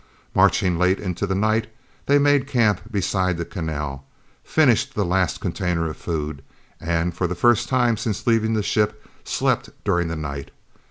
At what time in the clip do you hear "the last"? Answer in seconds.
4.95-5.39